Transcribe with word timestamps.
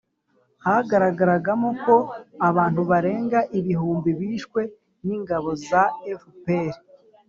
hagaragaragamo 0.65 1.69
ko 1.83 1.95
abantu 2.49 2.81
barenga 2.89 3.39
ibihumbi 3.59 4.09
bishwe 4.19 4.61
n'ingabo 5.05 5.49
za 5.67 5.83
fpr 6.21 6.73